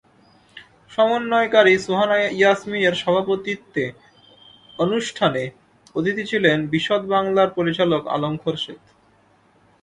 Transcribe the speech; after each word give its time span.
সমন্বয়কারী 0.91 1.73
সোহানা 1.77 2.17
ইয়াসমিনের 2.31 2.95
সভাপতিত্বে 2.95 3.85
আনুষ্ঠানে 4.79 5.43
অতিথি 5.95 6.23
ছিলেন 6.31 6.57
বিশদ 6.73 7.01
বাঙলার 7.13 7.49
পরিচালক 7.57 8.03
আলম 8.07 8.33
খোরশেদ। 8.37 8.81